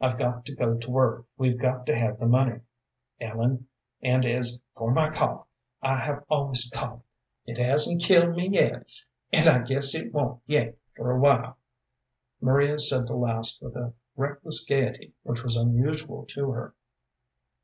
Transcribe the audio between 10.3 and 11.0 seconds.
yet